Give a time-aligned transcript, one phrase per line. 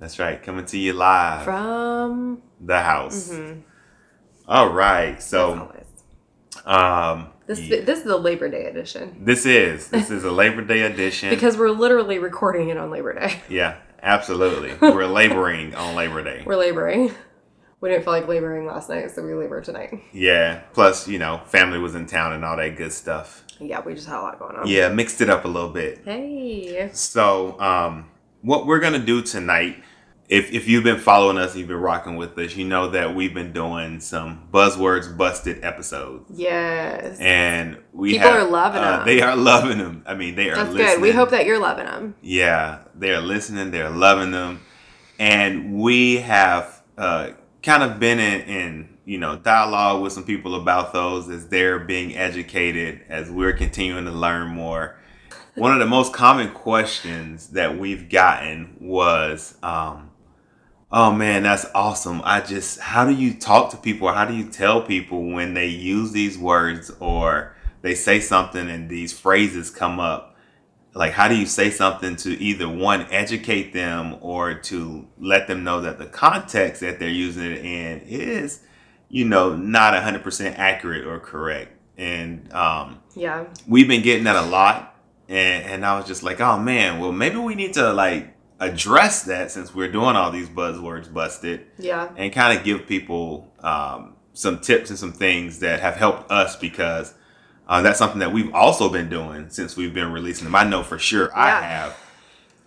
[0.00, 3.30] That's right, coming to you live from the house.
[3.30, 3.60] Mm-hmm.
[4.48, 5.72] All right, so
[6.64, 7.82] um, this yeah.
[7.82, 9.24] this is the Labor Day edition.
[9.24, 13.12] This is this is a Labor Day edition because we're literally recording it on Labor
[13.12, 13.40] Day.
[13.48, 14.74] Yeah, absolutely.
[14.80, 16.42] we're laboring on Labor Day.
[16.44, 17.14] We're laboring
[17.80, 20.02] we didn't feel like laboring last night, so we labor tonight.
[20.12, 20.60] Yeah.
[20.74, 23.44] Plus, you know, family was in town and all that good stuff.
[23.58, 24.66] Yeah, we just had a lot going on.
[24.66, 26.02] Yeah, mixed it up a little bit.
[26.04, 26.90] Hey.
[26.92, 28.10] So, um,
[28.42, 29.82] what we're gonna do tonight,
[30.30, 33.34] if if you've been following us, you've been rocking with us, you know that we've
[33.34, 36.30] been doing some buzzwords busted episodes.
[36.32, 37.18] Yes.
[37.18, 39.06] And we people have, are loving uh, them.
[39.06, 40.04] They are loving them.
[40.06, 40.54] I mean, they are.
[40.54, 40.94] That's listening.
[40.94, 41.02] good.
[41.02, 42.14] We hope that you're loving them.
[42.22, 43.72] Yeah, they are listening.
[43.72, 44.62] They're loving them,
[45.18, 46.80] and we have.
[46.96, 51.48] Uh, kind of been in, in you know dialogue with some people about those as
[51.48, 54.96] they're being educated as we're continuing to learn more
[55.54, 60.09] one of the most common questions that we've gotten was um,
[60.92, 62.20] oh man that's awesome.
[62.24, 65.54] I just how do you talk to people or how do you tell people when
[65.54, 70.36] they use these words or they say something and these phrases come up?
[70.94, 75.62] Like how do you say something to either one educate them or to let them
[75.62, 78.60] know that the context that they're using it in is
[79.08, 81.76] you know not 100% accurate or correct?
[81.96, 83.44] And um, yeah.
[83.68, 84.88] we've been getting that a lot.
[85.28, 88.29] And, and i was just like oh man well maybe we need to like
[88.60, 93.52] address that since we're doing all these buzzwords busted yeah and kind of give people
[93.60, 97.14] um, some tips and some things that have helped us because
[97.70, 100.56] uh, that's something that we've also been doing since we've been releasing them.
[100.56, 101.40] I know for sure yeah.
[101.40, 101.96] I have.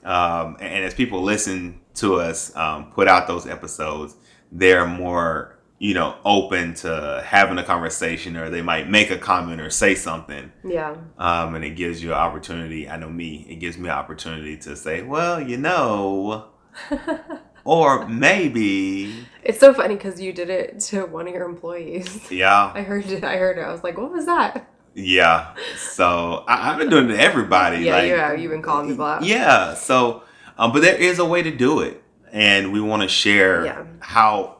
[0.05, 4.15] Um, and, and, as people listen to us um, put out those episodes,
[4.51, 9.59] they're more, you know, open to having a conversation or they might make a comment
[9.59, 10.51] or say something.
[10.63, 10.95] Yeah.
[11.17, 12.87] Um, and it gives you an opportunity.
[12.87, 16.47] I know me, it gives me an opportunity to say, well, you know,
[17.65, 19.13] or maybe.
[19.43, 22.31] It's so funny because you did it to one of your employees.
[22.31, 22.71] Yeah.
[22.73, 23.23] I heard it.
[23.23, 23.61] I heard it.
[23.61, 24.69] I was like, what was that?
[24.95, 25.53] Yeah.
[25.77, 27.83] So I, have been doing it to everybody.
[27.83, 28.39] Yeah, like, you have.
[28.39, 29.23] You've been calling people out.
[29.23, 29.73] Yeah.
[29.73, 30.23] So,
[30.57, 32.01] um, but there is a way to do it,
[32.31, 33.85] and we want to share yeah.
[33.99, 34.57] how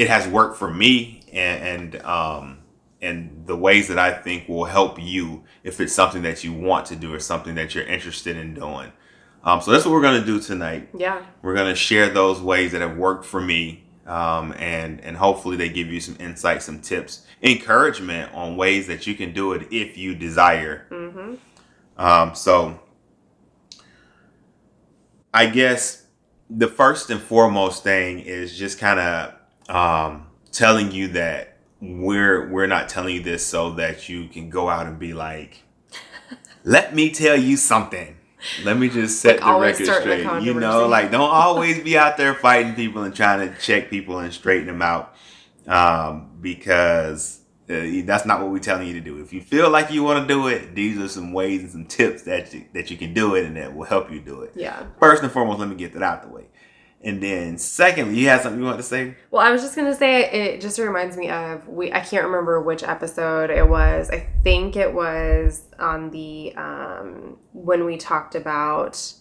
[0.00, 2.58] it has worked for me, and and um
[3.02, 6.86] and the ways that I think will help you if it's something that you want
[6.86, 8.92] to do or something that you're interested in doing.
[9.44, 10.88] Um, so that's what we're gonna do tonight.
[10.96, 11.22] Yeah.
[11.42, 15.68] We're gonna share those ways that have worked for me um, and and hopefully they
[15.68, 19.98] give you some insight, some tips, encouragement on ways that you can do it if
[19.98, 20.86] you desire.
[20.90, 21.34] Mm-hmm.
[21.98, 22.80] Um, so,
[25.34, 26.06] I guess
[26.48, 29.34] the first and foremost thing is just kind of
[29.70, 34.68] um, telling you that we're we're not telling you this so that you can go
[34.68, 35.62] out and be like,
[36.64, 38.16] "Let me tell you something."
[38.64, 40.42] Let me just set like the record straight.
[40.42, 44.18] You know, like don't always be out there fighting people and trying to check people
[44.18, 45.14] and straighten them out,
[45.66, 47.40] um, because
[47.70, 49.20] uh, that's not what we're telling you to do.
[49.20, 51.84] If you feel like you want to do it, these are some ways and some
[51.84, 54.52] tips that you, that you can do it and that will help you do it.
[54.56, 54.86] Yeah.
[54.98, 56.46] First and foremost, let me get that out the way.
[57.02, 59.16] And then secondly, you had something you want to say?
[59.30, 62.60] Well, I was just gonna say it just reminds me of we I can't remember
[62.60, 64.10] which episode it was.
[64.10, 69.14] I think it was on the um when we talked about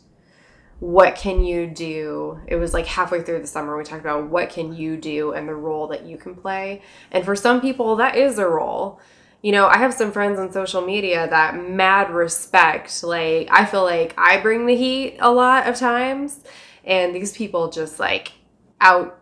[0.79, 2.39] what can you do?
[2.47, 5.47] It was like halfway through the summer, we talked about what can you do and
[5.47, 6.81] the role that you can play.
[7.11, 8.99] And for some people, that is a role.
[9.41, 13.03] You know, I have some friends on social media that mad respect.
[13.03, 16.43] Like, I feel like I bring the heat a lot of times,
[16.89, 18.33] and these people just like
[18.81, 19.21] out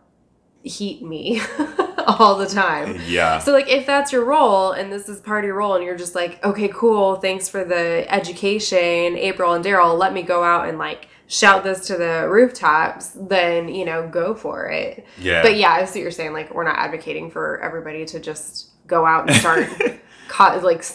[0.64, 1.42] heat me
[2.08, 3.00] all the time.
[3.08, 3.40] Yeah.
[3.40, 5.98] So like if that's your role and this is part of your role and you're
[5.98, 10.68] just like, okay, cool, thanks for the education, April and Daryl, let me go out
[10.68, 15.06] and like shout this to the rooftops, then, you know, go for it.
[15.20, 15.42] Yeah.
[15.42, 16.34] But yeah, I see what you're saying.
[16.34, 19.68] Like we're not advocating for everybody to just go out and start
[20.30, 20.86] co- like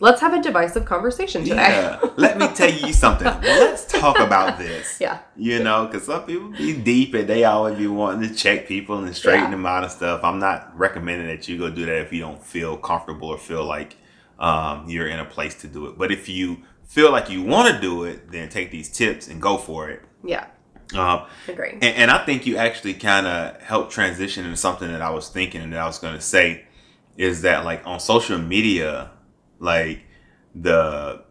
[0.00, 1.56] let's have a divisive conversation today.
[1.56, 2.00] Yeah.
[2.16, 3.26] Let me tell you something.
[3.42, 4.98] Let's talk about this.
[5.00, 5.20] Yeah.
[5.36, 8.98] You know, because some people be deep and they always be wanting to check people
[9.04, 9.50] and straighten Yeah.
[9.50, 10.24] them out and stuff.
[10.24, 13.64] I'm not recommending that you go do that if you don't feel comfortable or feel
[13.64, 13.96] like
[14.38, 15.98] um, you're in a place to do it.
[15.98, 19.42] But if you feel like you want to do it, then take these tips and
[19.42, 20.02] go for it.
[20.24, 20.46] Yeah.
[20.96, 21.72] Um, Agree.
[21.72, 25.28] and, and I think you actually kind of helped transition into something that I was
[25.28, 26.64] thinking and that I was going to say
[27.18, 29.10] is that like on social media,
[29.58, 30.00] like
[30.54, 31.22] the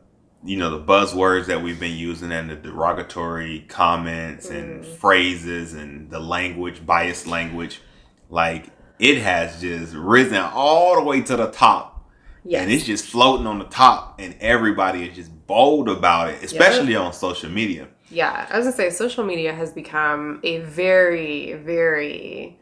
[0.43, 4.85] you know the buzzwords that we've been using and the derogatory comments and mm.
[4.85, 7.81] phrases and the language, biased language,
[8.29, 8.67] like
[8.99, 11.93] it has just risen all the way to the top.
[12.43, 12.61] Yes.
[12.61, 16.95] and it's just floating on the top and everybody is just bold about it especially
[16.95, 17.89] on social media.
[18.09, 22.57] Yeah, I was gonna say social media has become a very, very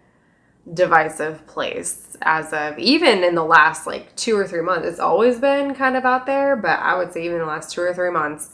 [0.73, 4.87] divisive place as of even in the last like two or three months.
[4.87, 7.81] It's always been kind of out there, but I would say even the last two
[7.81, 8.51] or three months,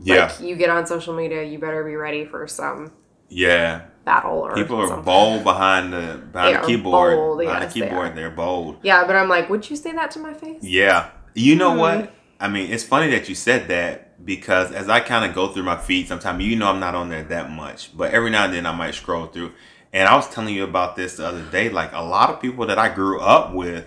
[0.00, 2.92] yeah like you get on social media, you better be ready for some
[3.28, 5.04] yeah battle or People are something.
[5.04, 7.16] bold behind the behind They the keyboard.
[7.16, 8.14] bold, behind yes, the they keyboard, are.
[8.14, 8.76] they're bold.
[8.82, 10.62] Yeah, but I'm like, would you say that to my face?
[10.62, 11.10] Yeah.
[11.34, 11.78] You know Hmm.
[11.78, 12.12] what?
[12.40, 15.62] I mean, it's funny that you said that because as I kind of go through
[15.62, 18.52] my feed, sometimes you know I'm not on there that much, but every now and
[18.54, 19.52] then I might scroll through.
[19.94, 21.70] And I was telling you about this the other day.
[21.70, 23.86] Like a lot of people that I grew up with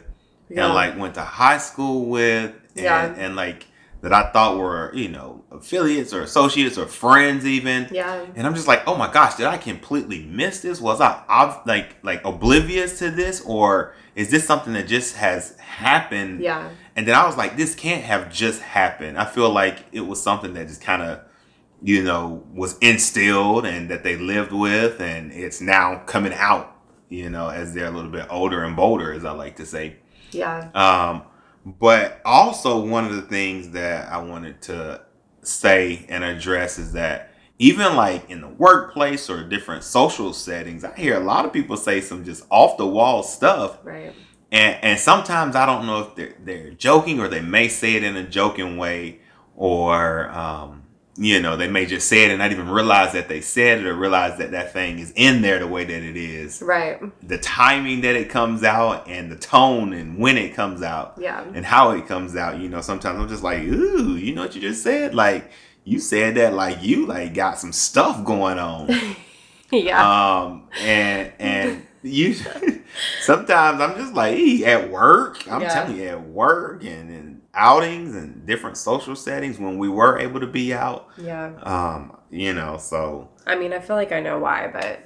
[0.50, 0.66] Yeah.
[0.66, 3.14] and like went to high school with, and, Yeah.
[3.18, 3.66] and like
[4.02, 7.88] that I thought were you know affiliates or associates or friends even.
[7.92, 8.26] Yeah.
[8.36, 10.80] And I'm just like, oh my gosh, did I completely miss this?
[10.80, 15.58] Was I ob- like like oblivious to this, or is this something that just has
[15.58, 16.40] happened?
[16.42, 16.70] Yeah.
[16.96, 19.18] And then I was like, this can't have just happened.
[19.20, 21.20] I feel like it was something that just kind of,
[21.82, 26.76] you know, was instilled and that they lived with, and it's now coming out,
[27.10, 29.98] you know, as they're a little bit older and bolder, as I like to say.
[30.32, 30.70] Yeah.
[30.74, 31.24] Um,
[31.66, 35.02] but also one of the things that I wanted to
[35.44, 40.94] say and address is that even like in the workplace or different social settings, I
[40.96, 44.14] hear a lot of people say some just off the wall stuff, Right.
[44.52, 48.04] and and sometimes I don't know if they're they're joking or they may say it
[48.04, 49.20] in a joking way,
[49.56, 50.84] or um,
[51.20, 53.86] you know they may just say it and not even realize that they said it
[53.88, 57.00] or realize that that thing is in there the way that it is Right.
[57.28, 61.44] the timing that it comes out and the tone and when it comes out Yeah.
[61.54, 62.60] and how it comes out.
[62.60, 65.16] You know, sometimes I'm just like, ooh, you know what you just said?
[65.16, 65.50] Like
[65.86, 68.90] you said that like you like got some stuff going on.
[69.72, 70.44] yeah.
[70.44, 72.34] um and and you
[73.22, 75.48] sometimes I'm just like at work.
[75.52, 75.74] I'm Yeah.
[75.74, 80.40] telling you, at work and in outings and different social settings when we were able
[80.40, 81.10] to be out.
[81.18, 81.52] yeah.
[81.64, 85.00] Um, you know, so I mean, I feel like I know why, but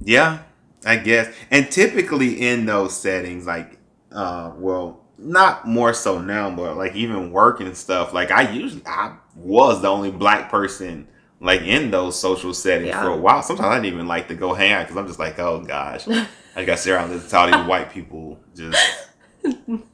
[0.00, 0.40] Yeah,
[0.84, 1.32] I guess.
[1.50, 3.78] And typically in those settings, like,
[4.12, 8.82] uh, well, not more so now, but like even work and stuff, like I usually
[8.86, 11.08] I was the only black person
[11.40, 13.02] like in those social settings Yeah.
[13.02, 13.42] for a while.
[13.42, 16.06] Sometimes I didn't even like to go hang out because I'm just like, oh gosh,
[16.56, 19.08] I got to sit around and listen to these white people just.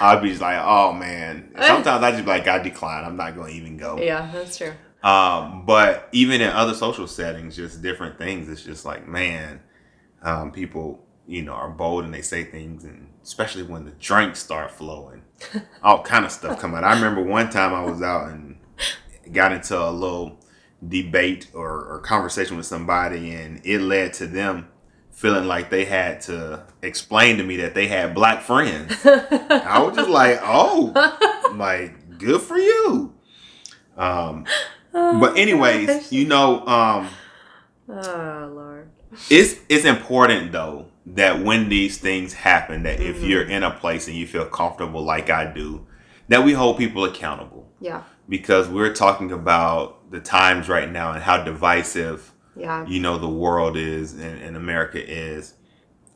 [0.00, 1.52] I'd be just like, oh man.
[1.60, 3.04] Sometimes I just be like, I decline.
[3.04, 3.98] I'm not going to even go.
[3.98, 4.72] yeah, that's true.
[5.02, 9.60] Um, but even in other social settings, just different things, it's just like, man,
[10.22, 14.40] um, people, you know, are bold and they say things, and especially when the drinks
[14.40, 15.22] start flowing,
[15.82, 16.84] all kind of stuff come out.
[16.84, 18.58] I remember one time I was out and
[19.32, 20.38] got into a little
[20.86, 24.68] debate or, or conversation with somebody, and it led to them
[25.10, 28.94] feeling like they had to explain to me that they had black friends.
[29.04, 30.92] I was just like, oh,
[31.54, 33.12] like good for you.
[33.96, 34.46] Um,
[34.92, 37.08] but anyways, you know, um,
[37.88, 38.90] Oh Lord.
[39.28, 44.06] it's it's important though that when these things happen, that if you're in a place
[44.06, 45.86] and you feel comfortable like I do,
[46.28, 48.02] that we hold people accountable Yeah.
[48.28, 52.86] because we're talking about the times right now and how divisive Yeah.
[52.86, 55.54] you know the world is and, and America is.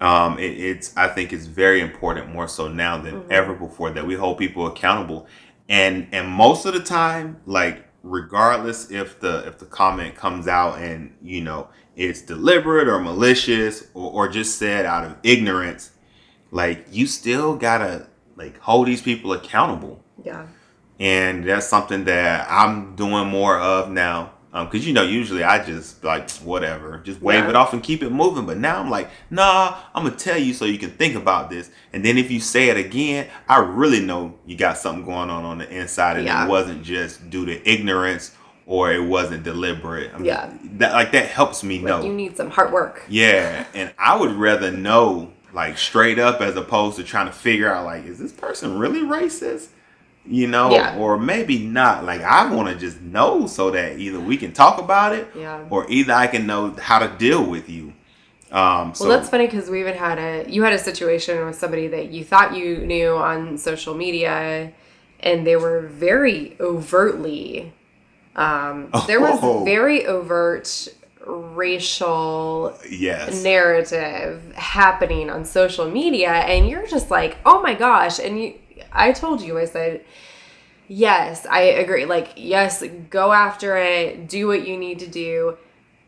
[0.00, 4.06] Um, it, it's I think it's very important more so now than ever before that
[4.06, 5.26] we hold people accountable,
[5.68, 10.78] and and most of the time, like regardless if the if the comment comes out
[10.78, 15.92] and you know it's deliberate or malicious or, or just said out of ignorance,
[16.50, 20.02] like you still gotta like hold these people accountable.
[20.22, 20.46] Yeah.
[21.00, 24.33] And that's something that I'm doing more of now.
[24.54, 27.50] Um, cause you know, usually I just like whatever, just wave Yeah.
[27.50, 28.46] it off and keep it moving.
[28.46, 31.70] But now I'm like, nah, I'm gonna tell you so you can think about this.
[31.92, 35.44] And then if you say it again, I really know you got something going on
[35.44, 36.44] on the inside, and Yeah.
[36.44, 38.30] it wasn't just due to ignorance
[38.64, 40.12] or it wasn't deliberate.
[40.14, 40.48] I mean, Yeah.
[40.78, 42.04] that like that helps me Like know.
[42.06, 43.02] you need some hard work.
[43.08, 47.72] Yeah, and I would rather know like straight up as opposed to trying to figure
[47.74, 49.66] out like is this person really racist?
[50.26, 50.96] You know, Yeah.
[50.98, 52.04] or maybe not.
[52.04, 55.60] Like I want to just know so that either we can talk about it Yeah.
[55.70, 57.92] or either I can know how to deal with you.
[58.50, 61.56] Um so Well, that's funny because we even had a you had a situation with
[61.56, 64.72] somebody that you thought you knew on social media,
[65.20, 67.72] and they were very overtly.
[68.36, 69.62] Um, there was Oh.
[69.64, 70.88] very overt
[71.26, 73.42] racial yes.
[73.42, 78.18] narrative happening on social media, and you're just like, oh my gosh!
[78.18, 78.54] And you,
[78.94, 80.04] I told you, I said.
[80.86, 82.04] Yes, I agree.
[82.04, 85.56] Like, yes, go after it, do what you need to do.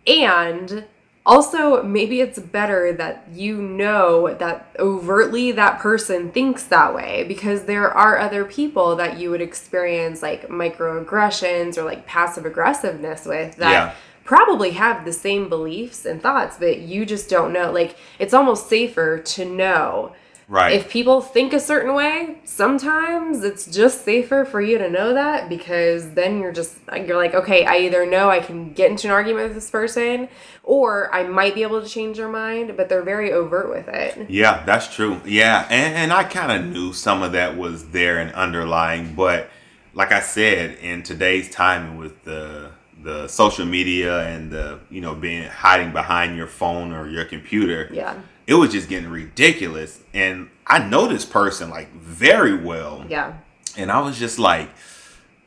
[0.07, 0.85] And
[1.25, 7.65] also, maybe it's better that you know that overtly that person thinks that way because
[7.65, 13.57] there are other people that you would experience like microaggressions or like passive aggressiveness with
[13.57, 13.95] that Yeah.
[14.25, 17.73] probably have the same beliefs and thoughts, but you just don't know.
[17.73, 20.13] Like, it's almost safer to know.
[20.49, 20.73] Right.
[20.75, 25.49] If people think a certain way, sometimes it's just safer for you to know that
[25.49, 29.13] because then you're just you're like, okay, I either know I can get into an
[29.13, 30.29] argument with this person
[30.63, 34.29] or I might be able to change their mind, but they're very overt with it.
[34.31, 35.21] Yeah, that's true.
[35.25, 39.49] Yeah, and, and I kind of knew some of that was there and underlying, but
[39.95, 42.71] like I said, in today's time with the
[43.03, 47.89] the social media and the you know being hiding behind your phone or your computer,
[47.93, 48.15] Yeah.
[48.47, 50.01] It was just getting ridiculous.
[50.15, 53.35] And I know this person like very well, Yeah.
[53.77, 54.69] and I was just like,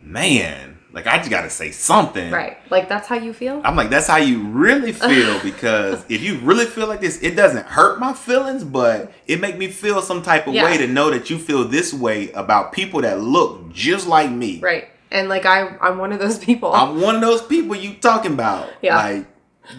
[0.02, 2.32] man, like I just got to say something.
[2.32, 2.58] Right.
[2.72, 3.62] Like that's how you feel?
[3.64, 7.36] I'm like, that's how you really feel because if you really feel like this, it
[7.36, 10.66] doesn't hurt my feelings, but it make me feel some type of Yeah.
[10.66, 14.60] way to know that you feel this way about people that look just like me.
[14.60, 14.88] Right.
[15.12, 16.74] And like I I'm one of those people.
[16.74, 18.70] I'm one of those people you talking about.
[18.82, 18.96] Yeah.
[18.96, 19.28] Like,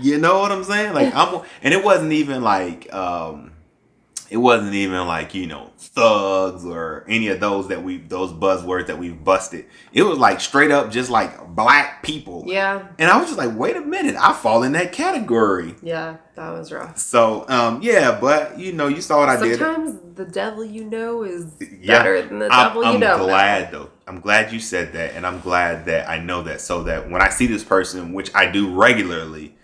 [0.00, 0.94] you know what I'm saying?
[0.94, 3.52] Like I'm and it wasn't even like um
[4.30, 8.86] it wasn't even like, you know, thugs or any of those that we those buzzwords
[8.86, 9.66] that we've busted.
[9.92, 12.44] It was like straight up just like black people.
[12.46, 12.86] yeah.
[13.00, 15.74] And I was just like, wait a minute, I fall in that category.
[15.82, 16.18] Yeah.
[16.36, 16.96] That was rough.
[16.96, 19.58] So, um, yeah, but you know, you saw what I did.
[19.58, 21.46] Sometimes the devil you know is
[21.80, 21.98] Yeah.
[21.98, 23.18] better than the I'm, devil you I'm don't.
[23.18, 23.24] know.
[23.26, 23.90] glad though.
[24.06, 27.20] I'm glad you said that, and I'm glad that I know that, so that when
[27.22, 29.54] I see this person, which I do regularly,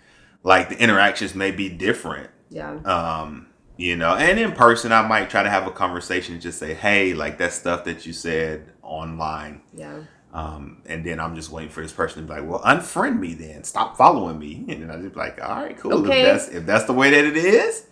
[0.47, 2.29] like the interactions may be different.
[2.49, 2.75] Yeah.
[2.85, 6.57] Um, you know, and in person, I might try to have a conversation, and just
[6.57, 10.03] say, "Hey, like that stuff that you said online." Yeah.
[10.33, 13.33] Um, and then I'm just waiting for this person to be like, "Well, unfriend me
[13.33, 13.65] then.
[13.65, 15.93] Stop following me." And then I just be like, "All right, cool.
[16.05, 16.21] Okay.
[16.21, 17.85] If that's if that's the way that it is,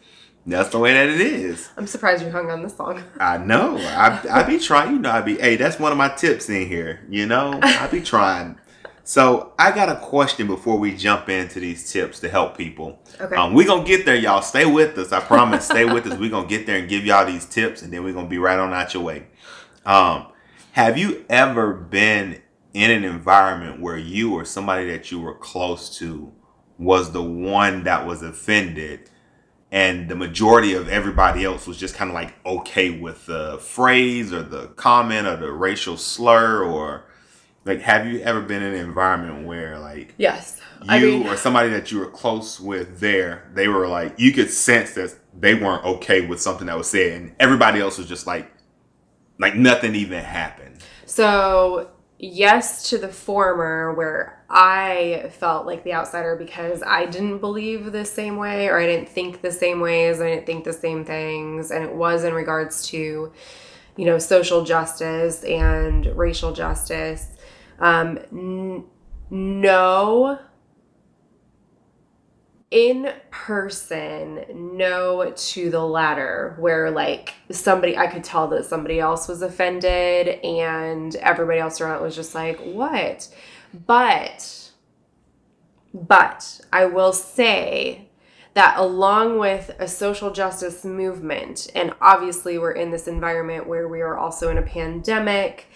[0.47, 3.03] that's the way that it is." I'm surprised you hung on this long.
[3.19, 3.77] I know.
[3.77, 4.93] I I be trying.
[4.93, 5.35] You know, I be.
[5.37, 7.05] Hey, that's one of my tips in here.
[7.09, 8.57] You know, I be trying.
[9.07, 12.99] So I got a question before we jump into these tips to help people.
[13.21, 13.35] Okay.
[13.35, 14.41] Um, we gonna get there, y'all.
[14.41, 15.11] Stay with us.
[15.11, 15.65] I promise.
[15.65, 16.17] Stay with us.
[16.17, 18.39] We're gonna get there and give y'all these tips, and then we are gonna be
[18.39, 19.27] right on out your way.
[19.85, 20.31] Um,
[20.71, 22.41] have you ever been
[22.73, 26.33] in an environment where you or somebody that you were close to
[26.79, 29.11] was the one that was offended?
[29.71, 34.31] and the majority of everybody else was just kind of like okay with the phrase
[34.31, 37.05] or the comment or the racial slur or
[37.65, 40.61] like have you ever been in an environment where like Yes.
[40.81, 44.31] you I mean, or somebody that you were close with there they were like you
[44.31, 48.07] could sense that they weren't okay with something that was said and everybody else was
[48.07, 48.51] just like
[49.39, 56.35] like nothing even happened so yes to the former, where I felt like the outsider
[56.35, 60.29] because I didn't believe the same way or I didn't think the same ways, I
[60.29, 63.31] didn't think the same things, and it was in regards to,
[63.97, 67.31] you know, social justice and racial justice.
[67.79, 68.83] Um, n-
[69.29, 70.39] no.
[72.71, 74.43] In person
[74.75, 80.27] no to the latter where like somebody i could tell that somebody else was offended
[80.43, 83.29] and everybody else around was just like what?
[83.87, 84.71] But
[85.93, 88.09] but i will say
[88.53, 94.01] that along with a social justice movement and obviously we're in this environment where we
[94.01, 95.67] are also in a pandemic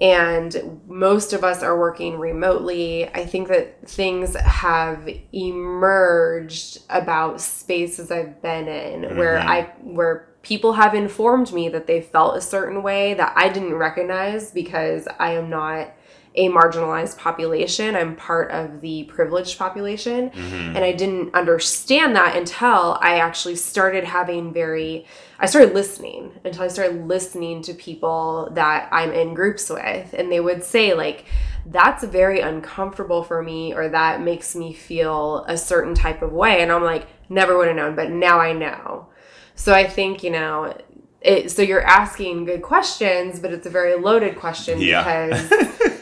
[0.00, 3.08] and most of us are working remotely.
[3.08, 9.46] I think that things have emerged about spaces I've been in where Mhm.
[9.46, 13.74] I where people have informed me that they felt a certain way that I didn't
[13.74, 15.88] recognize because I am not
[16.34, 17.96] a marginalized population.
[17.96, 20.30] I'm part of the privileged population.
[20.30, 20.74] Mhm.
[20.76, 25.06] And I didn't understand that until I actually started having very,
[25.40, 30.14] I started listening until I started listening to people that I'm in groups with.
[30.16, 31.24] And they would say, like,
[31.66, 36.60] that's very uncomfortable for me, or that makes me feel a certain type of way.
[36.62, 39.06] And I'm like, never would have known, but now I know.
[39.54, 40.72] So I think, you know,
[41.20, 45.02] it, so you're asking good questions, but it's a very loaded question Yeah.
[45.26, 45.50] because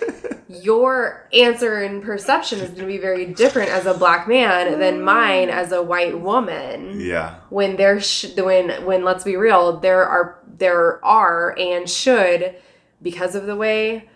[0.48, 5.00] your answer and perception is going to be very different as a black man than
[5.00, 5.04] mm.
[5.04, 7.00] mine as a white woman.
[7.00, 7.40] yeah.
[7.50, 12.56] When there, sh- when when let's be real, there are there are and should
[13.02, 14.08] because of the way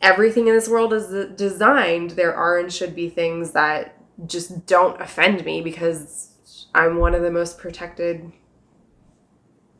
[0.00, 2.10] everything in this world is designed.
[2.10, 3.94] There are and should be things that
[4.26, 6.32] just don't offend me because
[6.74, 8.32] I'm one of the most protected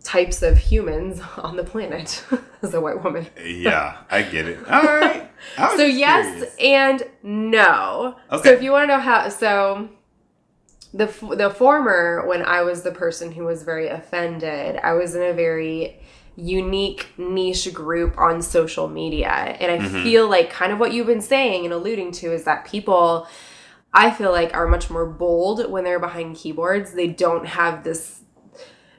[0.08, 2.24] types of humans on the planet
[2.62, 3.26] as a white woman.
[3.44, 4.58] Yeah, I get it.
[4.68, 5.24] All right.
[5.76, 6.56] So yes curious.
[6.60, 8.16] and no.
[8.32, 8.42] Okay.
[8.48, 9.88] So if you want to know how, so
[10.92, 15.22] the the former, when I was the person who was very offended, I was in
[15.22, 16.00] a very
[16.34, 20.02] unique niche group on social media, and I Mhm.
[20.02, 23.26] feel like kind of what you've been saying and alluding to is that people.
[23.94, 26.92] I feel like are much more bold when they're behind keyboards.
[26.92, 28.20] They don't have this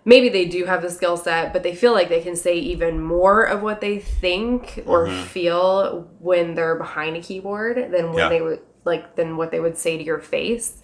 [0.09, 2.99] maybe they do have the skill set, but they feel like they can say even
[2.99, 5.23] more of what they think or Mhm.
[5.25, 8.29] feel when they're behind a keyboard than when Yeah.
[8.29, 10.81] they would like than what they would say to your face.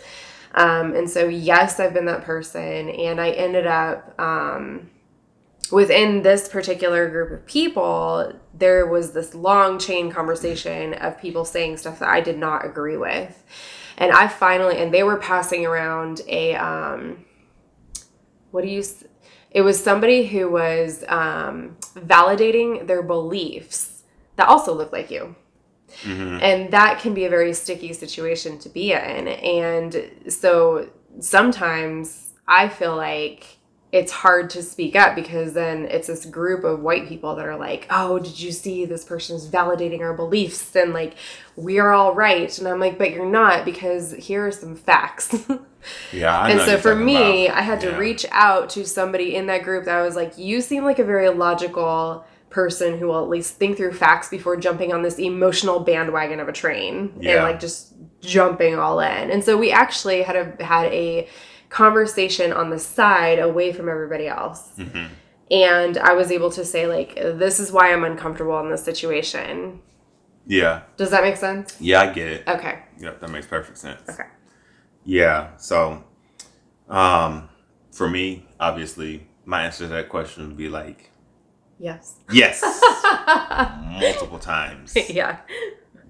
[0.54, 4.92] Um, and so yes, I've been that person, and I ended up um,
[5.72, 8.32] within this particular group of people.
[8.54, 12.96] There was this long chain conversation of people saying stuff that I did not agree
[12.98, 13.44] with,
[13.98, 17.26] and I finally and they were passing around a um,
[18.52, 18.84] what do you
[19.56, 24.04] it was somebody who was um, validating their beliefs
[24.36, 25.36] that also look like you.
[26.04, 26.42] Mhm.
[26.42, 29.28] and that can be a very sticky situation to be in.
[29.30, 29.92] And
[30.28, 30.90] so
[31.22, 33.58] sometimes i feel like
[33.94, 37.56] it's hard to speak up because then it's this group of white people that are
[37.56, 40.76] like oh did you see this person's validating our beliefs?
[40.76, 41.14] And like
[41.56, 42.52] we are all right.
[42.60, 45.34] And i'm like but you're not because here are some facts
[46.12, 47.58] Yeah, I and so for me, about.
[47.58, 47.98] I had to Yeah.
[47.98, 51.04] reach out to somebody in that group that I was like, you seem like a
[51.04, 55.80] very logical person who will at least think through facts before jumping on this emotional
[55.82, 59.30] bandwagon of a train and like just jumping all in.
[59.30, 61.28] And so we actually had a had a
[61.70, 64.70] conversation on the side away from everybody else.
[64.78, 65.08] Mhm.
[65.52, 69.82] And I was able to say like this is why I'm uncomfortable in this situation.
[70.48, 71.76] Yeah, Does that make sense?
[71.80, 72.44] yeah, I get it.
[72.48, 72.80] Okay.
[73.00, 74.00] Yep, that makes perfect sense.
[74.08, 74.24] Okay.
[75.06, 75.56] Yeah.
[75.58, 76.04] So,
[76.90, 77.50] um,
[77.92, 81.12] for me, obviously, my answer to that question would be like,
[81.78, 82.16] Yes.
[82.32, 82.62] yes,
[84.02, 85.40] multiple times, yeah.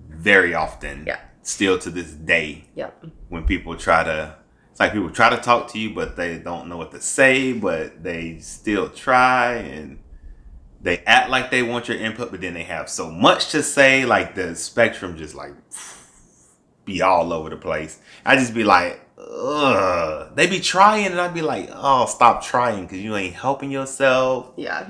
[0.09, 1.05] very often.
[1.07, 1.19] Yeah.
[1.41, 3.05] Still to this day, Yep.
[3.29, 4.35] when people try to,
[4.71, 7.51] it's like people try to talk to you, but they don't know what to say,
[7.53, 9.99] but they still try and
[10.81, 14.05] they act like they want your input, but then they have so much to say,
[14.05, 15.53] like the spectrum just like
[16.85, 17.99] be all over the place.
[18.25, 20.35] I just be like, ugh.
[20.35, 24.51] They be trying, and I'd be like, oh, stop trying because you ain't helping yourself.
[24.55, 24.89] Yeah.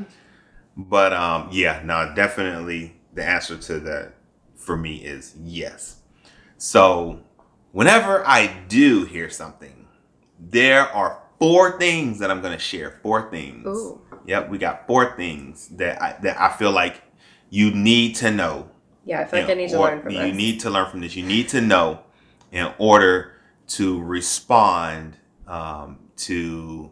[0.78, 4.14] But um, yeah, no, definitely the answer to that
[4.56, 6.02] for me is yes.
[6.58, 7.22] So
[7.72, 9.88] whenever I do hear something,
[10.40, 13.00] there are four things that I'm gonna share.
[13.02, 13.66] Four things.
[13.66, 14.02] Ooh.
[14.26, 17.02] Yep, we got four things that I, that I feel like
[17.50, 18.70] you need to know.
[19.06, 20.36] Yeah, I feel like I need to or- learn from you this.
[20.36, 21.16] need to learn from this.
[21.16, 22.00] You need to know
[22.52, 23.34] in order
[23.68, 26.92] to respond um, to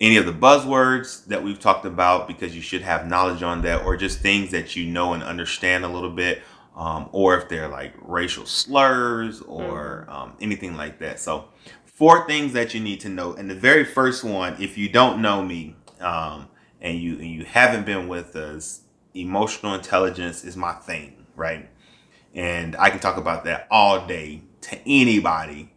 [0.00, 3.84] any of the buzzwords that we've talked about because you should have knowledge on that
[3.84, 6.42] or just things that you know and understand a little bit
[6.76, 10.10] um, or if they're like racial slurs or Mm-hmm.
[10.12, 11.46] um, anything like that so
[11.86, 15.22] four things that you need to know and the very first one if you don't
[15.22, 16.48] know me um,
[16.82, 18.82] and you and you haven't been with us
[19.14, 21.68] emotional intelligence is my thing right?
[22.34, 25.72] And i can talk about that all day to anybody.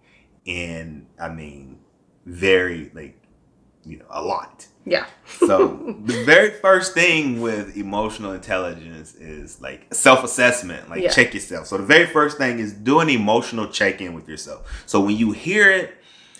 [0.47, 1.79] And i mean
[2.25, 3.15] very like
[3.85, 4.67] you know a lot.
[4.85, 5.05] Yeah.
[5.47, 10.89] so the very first thing with emotional intelligence is like self-assessment.
[10.89, 11.11] Like Yeah.
[11.11, 11.67] check yourself.
[11.67, 14.83] So the very first thing is do an emotional check-in with yourself.
[14.87, 15.95] So when you hear it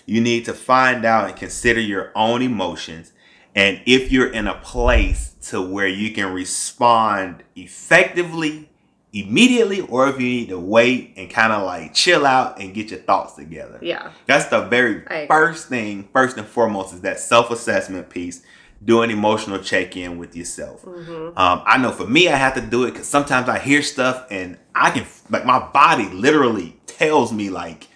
[0.06, 3.12] you need to find out and consider your own emotions.
[3.54, 8.69] And if you're in a place to where you can respond effectively,
[9.12, 12.90] immediately, or if you need to wait and kind of like chill out and get
[12.90, 13.78] your thoughts together.
[13.82, 14.12] Yeah.
[14.26, 18.42] That's the very first thing, first and foremost, is that self assessment piece.
[18.82, 20.82] Do an emotional check in with yourself.
[20.86, 21.38] Mm-hmm.
[21.38, 24.26] Um, I know for me, I have to do it because sometimes I hear stuff
[24.30, 27.88] and I can, like, my body literally tells me, like,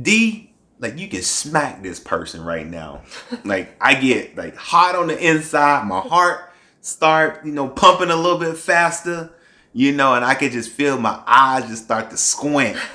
[0.00, 3.02] D, like, you can smack this person right now.
[3.44, 5.86] like, I get, like, hot on the inside.
[5.86, 9.30] My heart start, you know, pumping a little bit faster,
[9.76, 12.78] you know, and I could just feel my eyes just start to squint.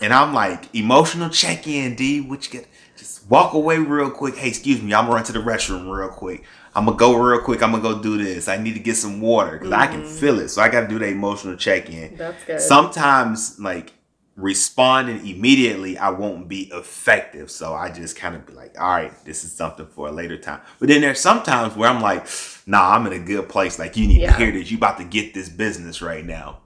[0.00, 2.20] And I'm like, emotional check in, D.
[2.20, 2.68] which you get?
[2.94, 4.34] Just walk away real quick.
[4.36, 6.42] Hey, excuse me, I'm gonna run to the restroom real quick.
[6.74, 7.62] I'm gonna go real quick.
[7.62, 8.48] I'm gonna go do this.
[8.48, 10.16] I need to get some water because I can mm-hmm.
[10.16, 10.48] feel it.
[10.48, 12.16] So I gotta do the emotional check in.
[12.16, 12.60] That's good.
[12.60, 13.92] Sometimes, like
[14.36, 17.50] responding immediately, I won't be effective.
[17.50, 20.36] So I just kind of be like, all right, this is something for a later
[20.36, 20.60] time.
[20.80, 22.26] But then there's sometimes where I'm like,
[22.66, 23.78] nah, I'm in a good place.
[23.78, 24.32] Like you need Yeah.
[24.32, 24.70] to hear this.
[24.70, 26.58] You about to get this business right now.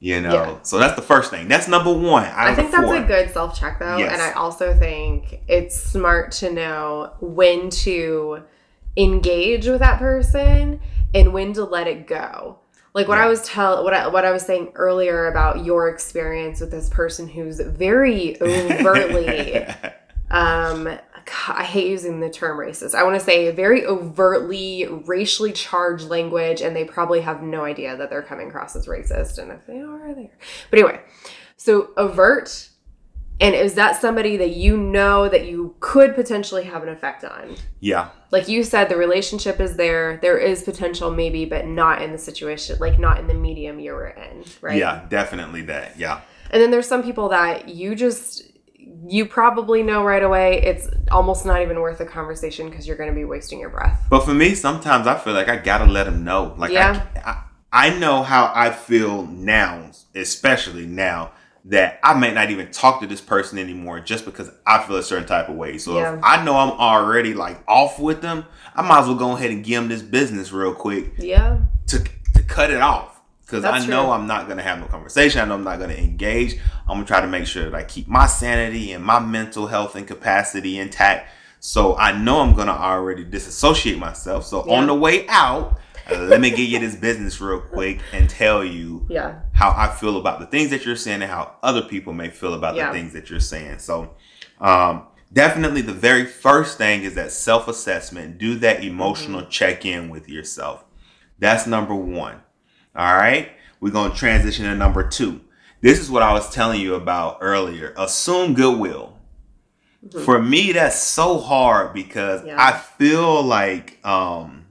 [0.00, 0.56] You know, Yeah.
[0.64, 1.48] so that's the first thing.
[1.48, 2.24] That's number one.
[2.24, 2.96] I think that's four.
[2.96, 3.96] a good self check though.
[3.96, 4.12] Yes.
[4.12, 8.42] And I also think it's smart to know when to
[8.96, 10.80] engage with that person
[11.14, 12.58] and when to let it go.
[12.94, 16.60] Like what I was tell what I what I was saying earlier about your experience
[16.60, 19.66] with this person who's very overtly
[20.30, 22.94] um God, I hate using the term racist.
[22.94, 27.96] I want to say very overtly racially charged language, and they probably have no idea
[27.96, 29.38] that they're coming across as racist.
[29.38, 30.38] And if they are, they are.
[30.70, 31.00] But anyway,
[31.56, 32.68] so overt,
[33.44, 37.56] and is that somebody that you know that you could potentially have an effect on?
[37.80, 40.18] yeah, Like you said, the relationship is there.
[40.22, 43.92] There is potential, maybe, but not in the situation, like not in the medium you
[43.92, 44.78] were in, right?
[44.78, 45.98] yeah, definitely that.
[45.98, 48.42] Yeah, And then there's some people that you just
[49.06, 53.08] you probably know right away it's almost not even worth a conversation because you're going
[53.08, 53.98] to be wasting your breath.
[54.10, 56.54] but for me, sometimes I feel like I gotta let them know.
[56.56, 57.04] Like, Yeah.
[57.16, 57.42] I, I,
[57.86, 61.32] I know how I feel now, especially now
[61.66, 65.02] that I may not even talk to this person anymore just because I feel a
[65.02, 65.78] certain type of way.
[65.78, 66.14] So Yeah.
[66.14, 68.44] if I know I'm already like off with them,
[68.76, 71.58] I might as well go ahead and give them this business real quick Yeah.
[71.88, 74.10] to to cut it off because I know true.
[74.10, 75.40] I'm not gonna have no conversation.
[75.40, 76.56] I know I'm not gonna engage.
[76.88, 79.94] I'm gonna try to make sure that I keep my sanity and my mental health
[79.96, 81.30] and capacity intact.
[81.60, 84.44] So I know I'm gonna already disassociate myself.
[84.44, 84.74] So Yeah.
[84.76, 85.78] on the way out,
[86.10, 89.40] let me give you this business real quick and tell you Yeah.
[89.52, 92.54] how I feel about the things that you're saying and how other people may feel
[92.54, 92.88] about Yeah.
[92.88, 93.78] the things that you're saying.
[93.78, 94.10] So,
[94.60, 98.38] um, definitely the very first thing is that self assessment.
[98.38, 99.50] Do that emotional Mm-hmm.
[99.50, 100.84] check in with yourself.
[101.38, 102.36] That's number one.
[102.96, 103.50] All right.
[103.80, 105.40] We're going to transition to number two.
[105.80, 107.92] This is what I was telling you about earlier.
[107.98, 109.18] Assume goodwill.
[110.24, 112.48] For me, that's so hard because Mm-hmm.
[112.48, 112.56] Yeah.
[112.64, 114.63] I feel like, um,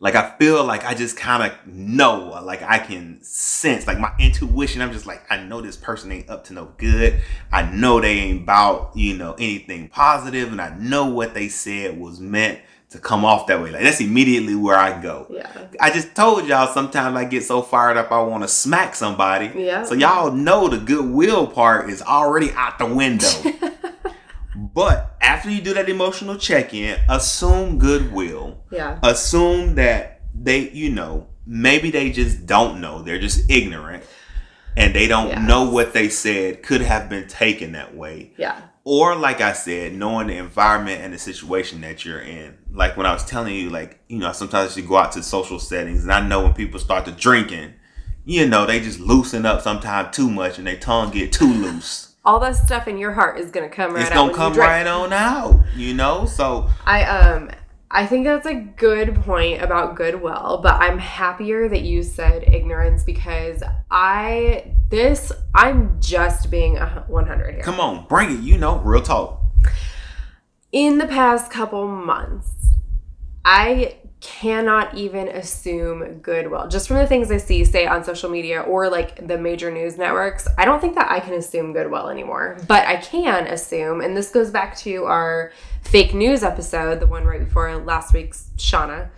[0.00, 4.12] like I feel like I just kind of know, like I can sense, like my
[4.18, 4.80] intuition.
[4.80, 7.20] I'm just like, I know this person ain't up to no good.
[7.52, 12.00] I know they ain't about you know anything positive, and I know what they said
[12.00, 13.70] was meant to come off that way.
[13.70, 15.26] Like that's immediately where I go.
[15.28, 15.66] Yeah.
[15.78, 19.52] I just told y'all sometimes I get so fired up I want to smack somebody.
[19.54, 19.84] Yeah.
[19.84, 23.28] So y'all know the goodwill part is already out the window.
[24.80, 28.98] but after you do that emotional check-in, assume goodwill Yeah.
[29.02, 33.02] assume that they, you know, maybe they just don't know.
[33.02, 34.04] They're just ignorant
[34.78, 38.32] and they don't know what they said could have been taken that way.
[38.38, 38.58] Yeah.
[38.84, 42.56] Or, like I said, knowing the environment and the situation that you're in.
[42.72, 45.58] Like when I was telling you, like, you know, sometimes you go out to social
[45.58, 47.74] settings and I know when people start to drinking,
[48.24, 52.09] you know, they just loosen up sometimes too much and their tongue get too loose.
[52.24, 54.86] All that stuff in your heart is going to come right it's gonna come right
[54.86, 56.26] on out, you know?
[56.26, 57.50] So, I um
[57.92, 63.02] I think that's a good point about goodwill, but I'm happier that you said ignorance
[63.02, 67.62] because I this I'm just being a 100 here.
[67.64, 69.42] come on, bring it, you know, real talk.
[70.70, 72.68] In the past couple months,
[73.44, 78.60] I cannot even assume goodwill just from the things I see, say on social media
[78.60, 80.46] or like the major news networks.
[80.58, 84.30] I don't think that I can assume goodwill anymore, but I can assume, and this
[84.30, 85.52] goes back to our
[85.82, 89.08] fake news episode, the one right before last week's Shauna,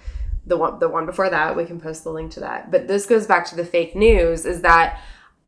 [0.47, 1.57] the one the one before that.
[1.57, 2.71] We can post the link to that.
[2.71, 5.01] But this goes back to the fake news is that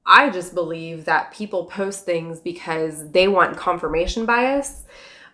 [0.04, 4.84] I just believe that people post things because they want confirmation bias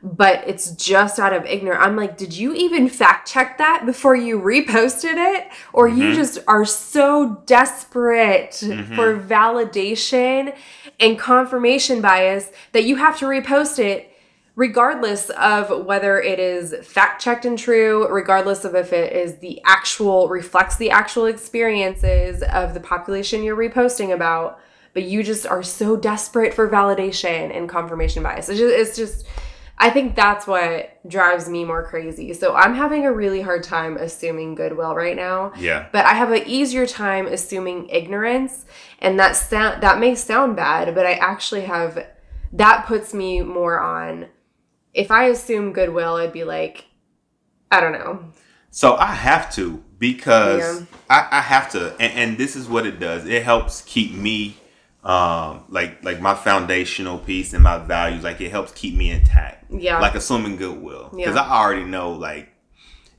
[0.03, 1.85] but it's just out of ignorance.
[1.85, 5.49] I'm like, did you even fact check that before you reposted it?
[5.73, 6.15] Or you mm-hmm.
[6.15, 8.95] just are so desperate mm-hmm.
[8.95, 10.57] for validation
[10.99, 14.11] and confirmation bias that you have to repost it
[14.57, 19.59] regardless of whether it is fact checked and true, regardless of if it is the
[19.65, 24.61] actual, reflects the actual experiences of the population you're reposting about,
[24.93, 28.51] but you just are so desperate for validation and confirmation bias.
[28.51, 29.27] It's just, it's just
[29.83, 32.35] I think that's what drives me more crazy.
[32.35, 35.53] So I'm having a really hard time assuming goodwill right now.
[35.59, 35.89] Yeah.
[35.91, 38.67] But I have an easier time assuming ignorance,
[38.99, 42.07] and that sound that may sound bad, but I actually have
[42.53, 44.29] that puts me more on
[44.93, 46.87] if I assume goodwill, I'd be like,
[47.71, 48.33] I don't know.
[48.71, 50.87] So I have to because yeah.
[51.09, 53.27] I, I, have to, and, and, this is what it does.
[53.27, 54.57] It helps keep me,
[55.03, 58.23] um, like like my foundational piece and my values.
[58.23, 59.71] Like it helps keep me intact.
[59.71, 59.99] Yeah.
[60.01, 61.43] Like assuming goodwill, because yeah.
[61.43, 62.49] I already know like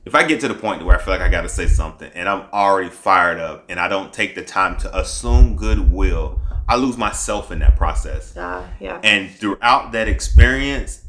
[0.04, 2.10] if I get to the point where I feel like I got to say something
[2.14, 6.76] and I'm already fired up and I don't take the time to assume goodwill, I
[6.76, 8.36] lose myself in that process.
[8.36, 9.00] Uh, yeah.
[9.04, 11.04] And throughout that experience,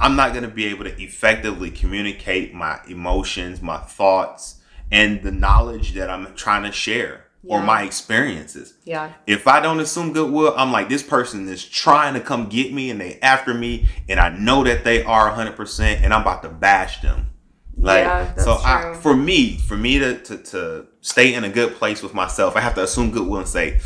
[0.00, 4.60] I'm not going to be able to effectively communicate my emotions, my thoughts,
[4.90, 7.54] and the knowledge that I'm trying to share yeah.
[7.54, 8.74] or my experiences.
[8.84, 9.12] Yeah.
[9.26, 12.90] If I don't assume goodwill, I'm like, this person is trying to come get me
[12.90, 16.48] and they after me, and I know that they are 100%, and I'm about to
[16.48, 17.28] bash them.
[17.76, 21.74] Like, yeah, so I, for me, for me to, to, to stay in a good
[21.74, 23.80] place with myself, I have to assume goodwill and say,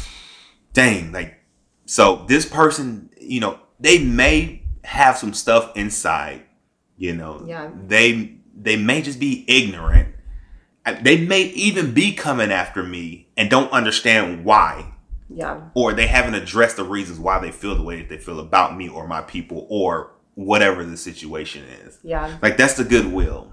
[0.72, 1.34] dang, like,
[1.86, 6.42] so this person, you know, they may have some stuff inside.
[6.96, 7.70] You know, yeah.
[7.86, 10.14] they they may just be ignorant.
[10.92, 14.94] They may even be coming after me and don't understand why.
[15.30, 15.60] Yeah.
[15.74, 18.76] Or they haven't addressed the reasons why they feel the way that they feel about
[18.76, 21.98] me or my people or whatever the situation is.
[22.02, 22.38] Yeah.
[22.40, 23.52] Like that's the goodwill.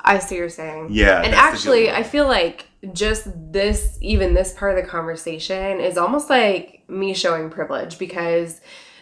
[0.00, 0.88] I see you're saying.
[0.90, 1.22] Yeah.
[1.22, 6.28] And actually, I feel like just this, even this part of the conversation is almost
[6.28, 8.60] like me showing privilege because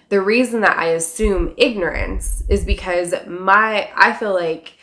[0.08, 4.74] the reason that I assume ignorance is because my I feel like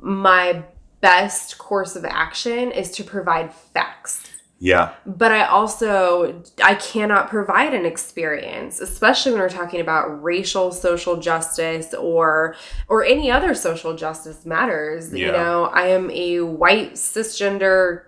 [0.00, 0.64] my
[1.00, 4.28] best course of action is to provide facts.
[4.60, 4.94] Yeah.
[5.06, 11.16] But I also I cannot provide an experience, especially when we're talking about racial social
[11.16, 12.56] justice or
[12.88, 15.12] or any other social justice matters.
[15.12, 15.26] Yeah.
[15.26, 18.02] You know, I am a white cisgender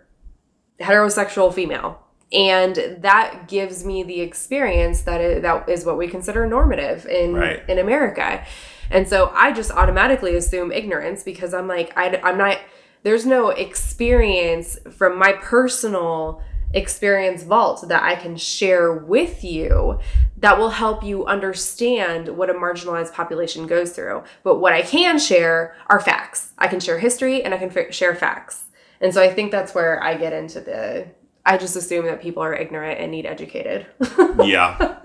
[0.81, 6.46] heterosexual female and that gives me the experience that is, that is what we consider
[6.46, 7.62] normative in right.
[7.68, 8.44] in America.
[8.90, 12.59] And so I just automatically assume ignorance because I'm like I, I'm not
[13.02, 19.98] there's no experience from my personal experience vault that I can share with you
[20.36, 24.22] that will help you understand what a marginalized population goes through.
[24.42, 26.52] But what I can share are facts.
[26.58, 28.64] I can share history and I can f- share facts.
[29.00, 31.08] And so I think that's where I get into the
[31.44, 33.86] I just assume that people are ignorant and need educated.
[34.44, 34.98] yeah.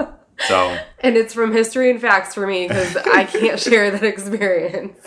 [0.48, 0.78] So.
[1.00, 4.98] And it's from history and facts for me because I can't share that experience.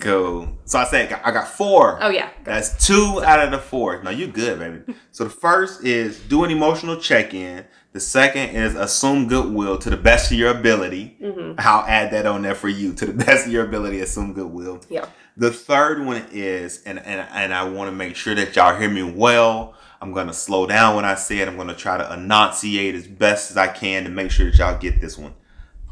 [0.00, 0.58] Cool.
[0.64, 1.98] So I said I got four.
[2.02, 2.30] Oh yeah.
[2.44, 4.02] That's two out of the four.
[4.02, 4.98] Now you good, baby.
[5.10, 7.64] So the first is do an emotional check-in.
[7.92, 11.16] The second is assume goodwill to the best of your ability.
[11.20, 11.54] Mm-hmm.
[11.58, 12.94] I'll add that on there for you.
[12.94, 14.80] To the best of your ability, assume goodwill.
[14.88, 15.06] Yeah.
[15.36, 18.90] The third one is, and and, and I want to make sure that y'all hear
[18.90, 19.74] me well.
[20.00, 21.46] I'm going to slow down when I say it.
[21.48, 24.58] I'm going to try to enunciate as best as I can to make sure that
[24.58, 25.34] y'all get this one.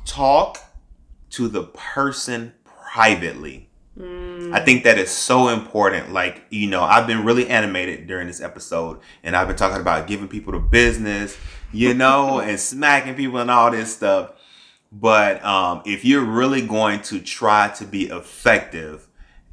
[0.04, 0.58] Talk
[1.30, 2.52] to the person
[2.92, 3.68] privately.
[3.96, 4.52] Mm.
[4.52, 6.12] I think that is so important.
[6.12, 10.06] Like, you know, I've been really animated during this episode and I've been talking about
[10.06, 11.36] giving people the business,
[11.72, 14.32] you know, and smacking people and all this stuff.
[14.92, 19.06] But um, if you're really going to try to be effective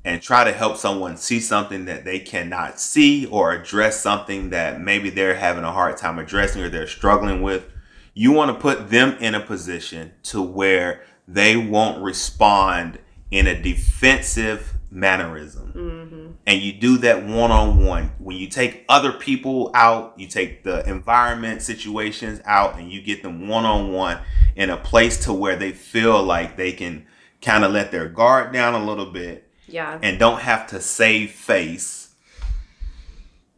[0.04, 4.82] and try to help someone see something that they cannot see or address something that
[4.82, 7.66] maybe they're having a hard time addressing or they're struggling with,
[8.16, 12.98] you want to put them in a position to where they won't respond
[13.32, 15.74] in a defensive mannerism.
[15.76, 16.32] Mm-hmm.
[16.46, 18.12] And you do that one on one.
[18.20, 23.22] When you take other people out, you take the environment situations out and you get
[23.22, 24.20] them one on one
[24.56, 27.06] in a place to where they feel like they can
[27.42, 30.00] kind of let their guard down a little bit yeah.
[30.02, 32.16] And don't have to save face.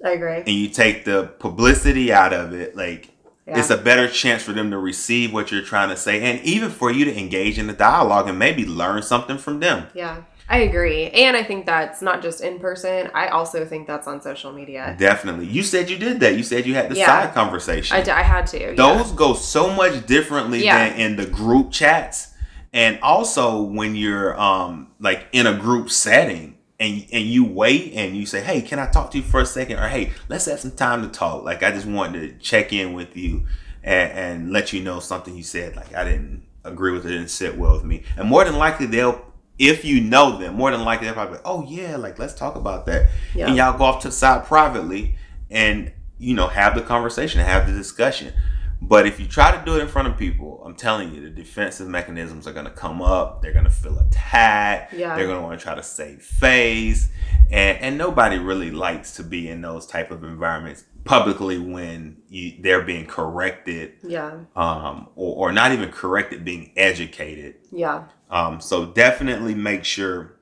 [0.03, 0.38] I agree.
[0.38, 3.10] And you take the publicity out of it, like
[3.49, 3.59] yeah.
[3.59, 6.69] it's a better chance for them to receive what you're trying to say and even
[6.69, 9.88] for you to engage in the dialogue and maybe learn something from them.
[9.93, 10.23] Yeah.
[10.51, 11.09] I agree.
[11.12, 13.12] And I think that's not just in person.
[13.13, 14.95] I also think that's on social media.
[14.97, 15.45] Definitely.
[15.45, 16.38] You said you did that.
[16.38, 17.05] You said you had the yeah.
[17.05, 17.95] side conversation.
[17.95, 18.73] I, d- I had to.
[18.75, 19.15] Those yeah.
[19.15, 22.29] go so much differently than in the group chats
[22.73, 28.15] and also when you're um like in a group setting and and you wait and
[28.15, 30.60] you say hey can i talk to you for a second or hey let's have
[30.60, 33.46] some time to talk like i just wanted to check in with you
[33.84, 37.30] and, and let you know something you said like i didn't agree with it didn't
[37.30, 38.04] sit well with me.
[38.18, 39.26] And more than likely, they'll,
[39.58, 42.56] if you know them, more than likely they'll probably, be, oh yeah, like let's talk
[42.56, 43.10] about that.
[43.36, 43.48] Yeah.
[43.48, 45.15] And y'all go off to the side privately
[45.50, 48.34] and you know have the conversation, have the discussion.
[48.82, 51.30] But if you try to do it in front of people, I'm telling you, the
[51.30, 53.42] defensive mechanisms are going to come up.
[53.42, 54.94] They're going to feel attacked.
[54.94, 55.15] Yeah.
[55.15, 57.10] They're going to want to try to save face,
[57.52, 62.54] and and nobody really likes to be in those type of environments publicly when you,
[62.60, 64.39] they're being corrected, Yeah.
[64.56, 67.56] um, or, or not even corrected, being educated.
[67.72, 68.06] Yeah.
[68.30, 70.36] Um, so definitely make sure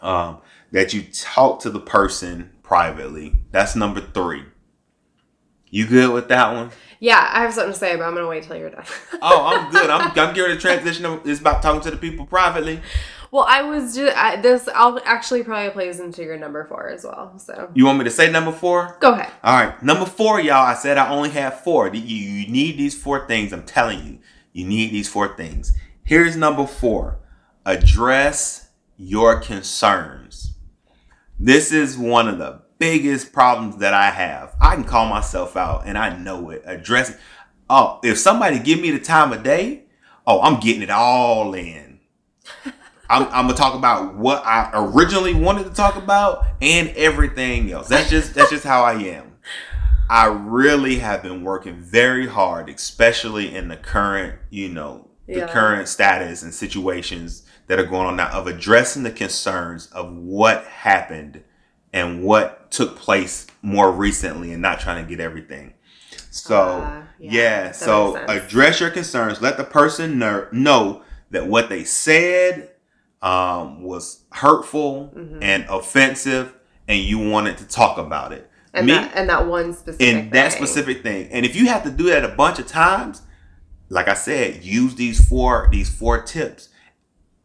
[0.00, 0.38] um,
[0.72, 3.34] that you talk to the person privately.
[3.50, 4.44] That's number three.
[5.72, 6.70] You good with that one?
[7.00, 8.84] Yeah, I have something to say, but I'm gonna wait till you're done.
[9.22, 9.88] Oh, I'm good.
[9.88, 11.20] I'm, I'm getting to transition.
[11.24, 12.80] It's about talking to the people privately.
[13.30, 14.68] well, I was just I, this.
[14.74, 17.38] I'll actually probably plays into your number four as well.
[17.38, 18.96] So You want me to say number four?
[19.00, 19.32] go ahead.
[19.42, 20.66] All right, number four, y'all.
[20.66, 21.88] I said I only have four.
[21.88, 23.52] You, you need these four things.
[23.52, 24.18] I'm telling you,
[24.52, 25.72] you need these four things.
[26.04, 27.18] Here's number four:
[27.64, 30.54] address your concerns.
[31.38, 34.56] This is one of the biggest problems that I have.
[34.60, 36.64] I can call myself out, and I know it.
[36.66, 37.14] Addressing.
[37.70, 39.84] Oh, if somebody give me the time of day,
[40.26, 42.00] oh, I'm getting it all in.
[43.08, 47.86] I'm, I'm gonna talk about what I originally wanted to talk about and everything else.
[47.86, 49.36] That's just that's just how I am.
[50.10, 55.46] I really have been working very hard, especially in the current, you know, the Yeah.
[55.52, 60.64] current status and situations that are going on now of addressing the concerns of what
[60.64, 61.42] happened
[61.92, 65.74] and what took place more recently and not trying to get everything.
[66.30, 69.40] So, Ah, yeah, yeah, so address your concerns.
[69.42, 72.70] Let the person know, know that what they said
[73.20, 75.42] um, was hurtful Mm-hmm.
[75.42, 76.54] and offensive,
[76.88, 78.48] and you wanted to talk about it.
[78.74, 81.28] And Me, that and that one specific in that specific thing.
[81.30, 83.20] And if you have to do that a bunch of times,
[83.90, 86.70] like I said, use these four these four tips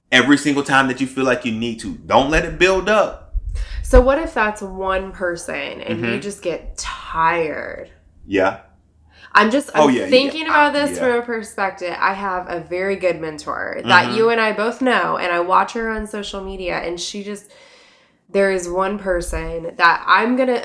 [0.10, 1.96] every single time that you feel like you need to.
[1.96, 3.27] Don't let it build up.
[3.88, 6.22] So what if that's one person and you Mhm.
[6.22, 7.90] just get tired?
[8.26, 8.58] Yeah.
[9.34, 11.04] I'm just I'm Oh, yeah, thinking yeah, about this yeah.
[11.04, 11.96] from a perspective.
[11.98, 14.16] I have a very good mentor that Mhm.
[14.18, 17.50] you and I both know, and I watch her on social media, and she just
[18.30, 20.62] there is one person that I'm gonna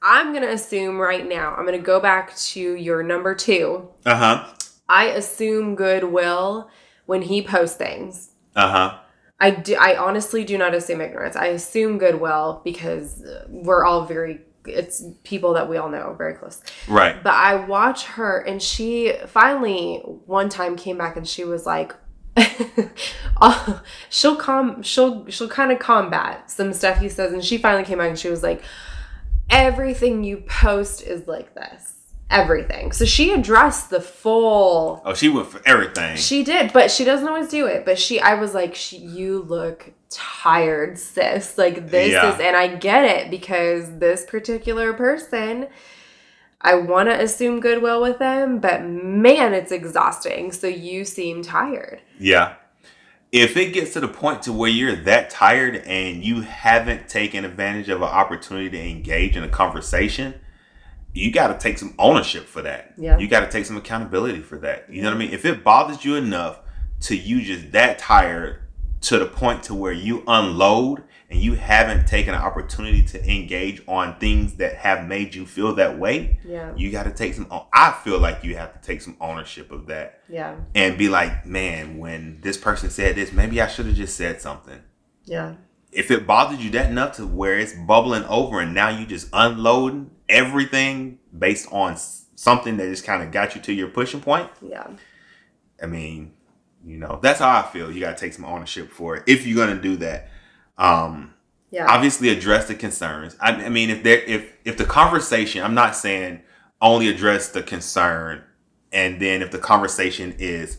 [0.00, 1.54] I'm gonna assume right now.
[1.54, 3.88] I'm gonna go back to your number two.
[4.06, 4.44] Uh huh.
[4.88, 6.70] I assume goodwill
[7.04, 8.30] when he posts things.
[8.56, 8.98] Uh huh.
[9.42, 9.74] I do.
[9.74, 11.34] I honestly do not assume ignorance.
[11.34, 14.40] I assume goodwill because we're all very.
[14.64, 16.62] It's people that we all know very close.
[16.86, 17.20] Right.
[17.20, 21.92] But I watch her, and she finally one time came back, and she was like,
[22.36, 27.84] uh, she'll com she'll she'll kind of combat some stuff he says, and she finally
[27.84, 28.62] came back, and she was like,
[29.50, 31.91] everything you post is like this,
[32.32, 32.92] everything.
[32.92, 36.16] So she addressed the full Oh, she went for everything.
[36.16, 37.84] she did, but she doesn't always do it.
[37.84, 41.56] But she, I was like, she, you look tired, sis.
[41.58, 42.34] Like this Yeah.
[42.34, 45.68] is, and I get it because this particular person,
[46.60, 50.52] I want to assume goodwill with them, but man, it's exhausting.
[50.52, 52.00] So you seem tired.
[52.18, 52.54] Yeah.
[53.32, 57.44] If it gets to the point to where you're that tired and you haven't taken
[57.46, 60.34] advantage of an opportunity to engage in a conversation,
[61.14, 62.94] you got to take some ownership for that.
[62.96, 63.18] Yeah.
[63.18, 64.86] You got to take some accountability for that.
[64.92, 65.30] You know what I mean?
[65.32, 66.60] If it bothers you enough
[67.02, 68.60] to you just that tired
[69.02, 73.82] to the point to where you unload and you haven't taken an opportunity to engage
[73.88, 77.46] on things that have made you feel that way, Yeah, you got to take some
[77.72, 81.44] I feel like you have to take some ownership of that yeah, and be like,
[81.44, 84.80] man, when this person said this, maybe I should have just said something.
[85.24, 85.54] yeah,
[85.90, 89.28] If it bothers you that enough to where it's bubbling over and now you just
[89.32, 91.96] unloading everything based on
[92.34, 94.88] something that just kind of got you to your pushing point, yeah,
[95.82, 96.32] I mean,
[96.84, 97.90] you know, that's how I feel.
[97.90, 100.28] You got to take some ownership for it if you're going to do that.
[100.78, 101.34] Um,
[101.70, 103.36] yeah, obviously address the concerns.
[103.40, 106.42] I, I mean, if there, if if the conversation, I'm not saying
[106.80, 108.42] only address the concern,
[108.92, 110.78] and then if the conversation is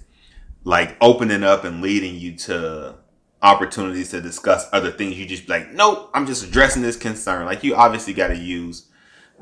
[0.63, 2.95] like opening up and leading you to
[3.41, 7.45] opportunities to discuss other things, you just be like, nope, I'm just addressing this concern.
[7.45, 8.89] Like you obviously got to use,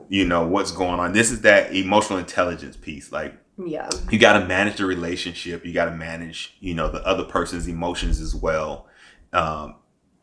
[0.10, 1.14] you know, what's going on.
[1.14, 5.74] This is that emotional intelligence piece, like yeah, you got to manage the relationship you
[5.74, 8.88] got to manage you know the other person's emotions as well
[9.34, 9.76] um,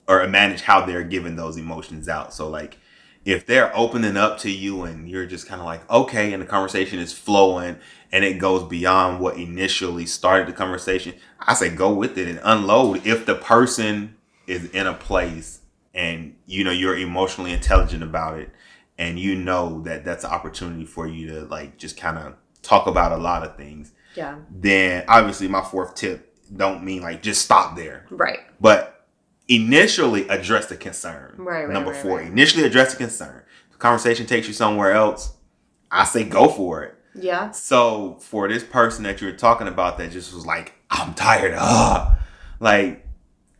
[0.09, 2.33] or manage how they're giving those emotions out.
[2.33, 2.79] So like
[3.25, 6.47] if they're opening up to you and you're just kind of like okay and the
[6.47, 7.77] conversation is flowing
[8.11, 12.41] and it goes beyond what initially started the conversation i say go with it and
[12.43, 14.17] unload if the person
[14.47, 15.61] is in a place
[15.93, 18.51] and you know you're emotionally intelligent about it
[18.99, 22.87] and you know that that's an opportunity for you to like just kind of talk
[22.87, 27.43] about a lot of things yeah, then obviously my fourth tip don't mean like just
[27.43, 28.07] stop there.
[28.11, 28.41] Right.
[28.61, 29.07] But
[29.49, 31.35] initially address the concern.
[31.39, 32.27] Right, right, Number right, four, right.
[32.27, 33.43] initially address the concern.
[33.67, 35.37] If the conversation takes you somewhere else,
[35.91, 36.95] I say go for it.
[37.15, 37.51] Yeah.
[37.51, 41.55] So for this person that you were talking about that just was like, I'm tired,
[41.57, 42.19] ah,
[42.61, 43.07] like,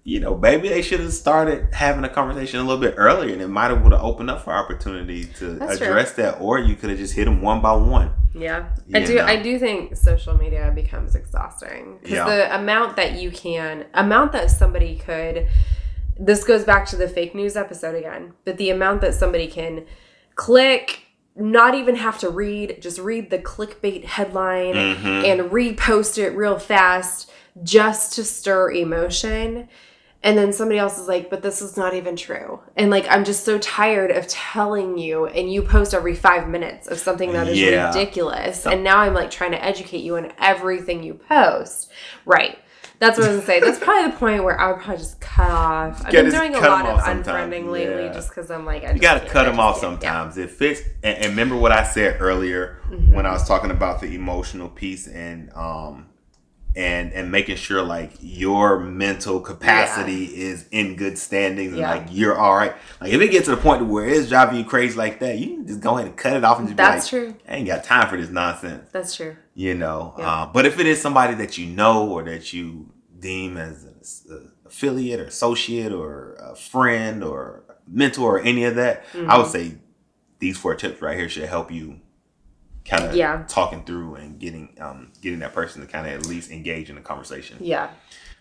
[0.09, 3.43] you know, maybe they should have started having a conversation a little bit earlier, and
[3.43, 5.87] it might have would have opened up for opportunity to That's true.
[5.89, 8.13] address that, or you could have just hit them one by one.
[8.35, 8.71] Yeah.
[8.95, 9.25] I do know.
[9.27, 12.25] I do think social media becomes exhausting cuz Yeah.
[12.25, 15.47] the amount that you can amount that somebody could
[16.21, 19.85] this goes back to the fake news episode again, but the amount that somebody can
[20.37, 21.01] click
[21.37, 25.25] not even have to read, just read the clickbait headline Mhm.
[25.31, 27.31] and repost it real fast
[27.63, 29.69] just to stir emotion.
[30.23, 32.59] And then somebody else is like, but this is not even true.
[32.77, 36.89] And like, I'm just so tired of telling you, and you post every five minutes
[36.89, 37.87] of something that is Yeah.
[37.89, 38.67] ridiculous.
[38.67, 41.91] And now I'm like trying to educate you on everything you post.
[42.25, 42.59] Right.
[43.01, 43.61] That's what I was gonna say.
[43.61, 46.05] That's probably the point where I would probably just cut off.
[46.05, 47.29] I've gotta been doing a lot of sometimes.
[47.55, 50.03] unfriending lately just because I'm like, I You got to cut them off can't.
[50.03, 50.11] Yeah.
[50.25, 50.37] sometimes.
[50.37, 53.15] If it's and, and remember what I said earlier Mm-hmm.
[53.15, 56.08] when I was talking about the emotional piece and um
[56.79, 61.91] and and making sure like your mental capacity is in good standings and Yeah.
[61.95, 62.73] like you're all right.
[63.01, 65.57] Like if it gets to the point where it's driving you crazy like that, you
[65.57, 67.41] can just go ahead and cut it off and just That's be like, true.
[67.49, 69.37] I ain't got time for this nonsense That's true.
[69.55, 70.15] you know.
[70.19, 70.31] Yeah.
[70.31, 73.85] Uh, but if it is somebody that you know or that you deem as
[74.29, 79.37] an affiliate or associate or a friend or mentor or any of that, I Mm-hmm.
[79.39, 79.75] would say
[80.39, 82.01] these four tips right here should help you
[82.89, 83.45] kind of Yeah.
[83.49, 86.97] talking through and getting um, getting that person to kind of at least engage in
[86.97, 87.59] the conversation.
[87.61, 87.91] Yeah.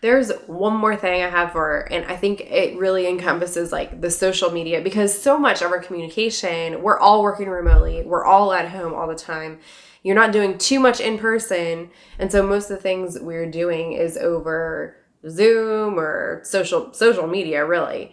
[0.00, 4.10] There's one more thing I have for, and I think it really encompasses like the
[4.12, 8.68] social media because so much of our communication, we're all working remotely, we're all at
[8.68, 9.58] home all the time.
[10.04, 11.90] You're not doing too much in person.
[12.20, 14.96] And so most of the things we're doing is over
[15.28, 18.12] Zoom or social social media, really.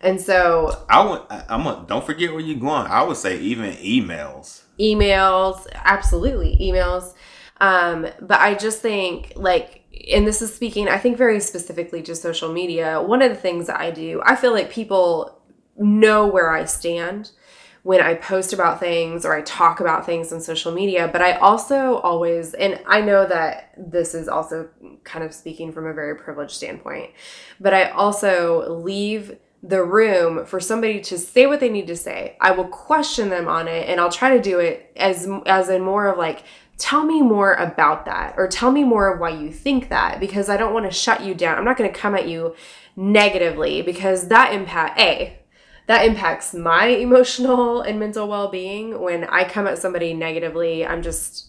[0.00, 1.20] And so I would.
[1.30, 1.66] I'm.
[1.66, 2.86] A, don't forget where you're going.
[2.86, 4.62] I would say even emails.
[4.78, 7.14] Emails absolutely emails.
[7.58, 12.14] Um but i just think like and this is speaking i think very specifically to
[12.14, 15.40] social media one of the things that i do i feel like people
[15.76, 17.30] know where i stand
[17.82, 21.32] when i post about things or i talk about things on social media but i
[21.38, 24.68] also always and i know that this is also
[25.04, 27.10] kind of speaking from a very privileged standpoint
[27.60, 29.36] but i also leave
[29.66, 32.36] the room for somebody to say what they need to say.
[32.40, 35.82] I will question them on it and I'll try to do it as as in
[35.82, 36.44] more of like
[36.78, 40.48] tell me more about that or tell me more of why you think that because
[40.48, 41.58] I don't want to shut you down.
[41.58, 42.54] I'm not going to come at you
[42.94, 45.38] negatively because that impact a
[45.86, 50.86] that impacts my emotional and mental well-being when I come at somebody negatively.
[50.86, 51.48] I'm just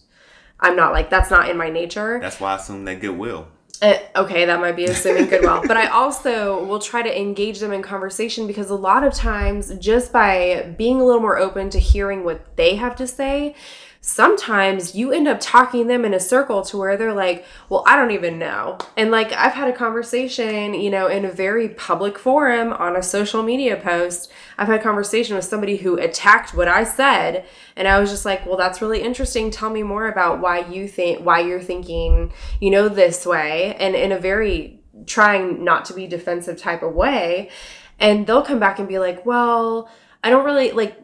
[0.58, 2.18] I'm not like that's not in my nature.
[2.20, 3.48] That's why I assume that goodwill.
[3.80, 5.62] Uh, okay, that might be assuming goodwill.
[5.66, 9.72] but I also will try to engage them in conversation because a lot of times,
[9.78, 13.54] just by being a little more open to hearing what they have to say,
[14.00, 17.96] sometimes you end up talking them in a circle to where they're like, well, I
[17.96, 18.78] don't even know.
[18.96, 23.02] And like, I've had a conversation, you know, in a very public forum on a
[23.02, 24.30] social media post.
[24.56, 27.44] I've had a conversation with somebody who attacked what I said.
[27.76, 29.50] And I was just like, well, that's really interesting.
[29.50, 33.74] Tell me more about why you think, why you're thinking, you know, this way.
[33.76, 37.50] And in a very trying not to be defensive type of way.
[37.98, 39.88] And they'll come back and be like, well,
[40.22, 40.96] I don't really like,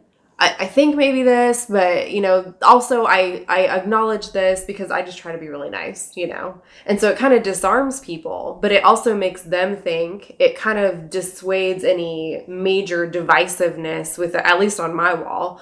[0.44, 5.02] I, I think maybe this, but you know, also I I acknowledge this because I
[5.02, 6.60] just try to be really nice, you know.
[6.84, 10.36] And so it kind of disarms people, but it also makes them think.
[10.38, 15.60] It kind of dissuades any major divisiveness with at least on my wall.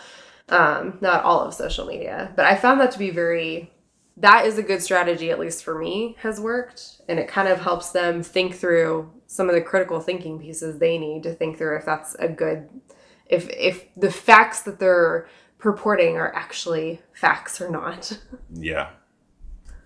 [0.49, 3.70] Um, not all of social media, but I found that to be very
[4.18, 7.59] that is a good strategy at least for me has worked and it kind of
[7.59, 11.78] helps them think through some of the critical thinking pieces they need to think through
[11.78, 12.68] if that's a good
[13.33, 15.26] if if the facts that they're
[15.59, 18.18] purporting are actually facts or not.
[18.53, 18.91] Yeah.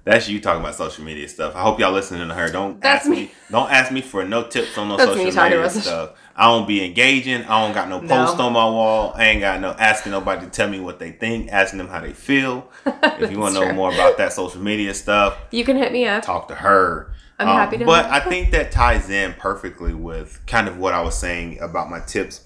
[0.04, 1.56] That's you talking about social media stuff.
[1.56, 2.48] I hope y'all listening to her.
[2.48, 3.16] Don't That's ask me.
[3.22, 3.30] me.
[3.50, 6.10] Don't ask me for no tips on no That's social me media stuff.
[6.36, 7.42] I don't be engaging.
[7.42, 8.06] I don't got no No.
[8.26, 9.12] post on my wall.
[9.16, 12.00] I ain't got no asking nobody to tell me what they think, asking them how
[12.00, 12.70] they feel.
[12.86, 16.06] if you want to know more about that social media stuff, You can hit me
[16.06, 16.22] up.
[16.22, 17.12] talk to her.
[17.40, 18.04] Um, I'm happy to But.
[18.06, 21.98] I think that ties in perfectly with kind of what I was saying about my
[21.98, 22.42] tips.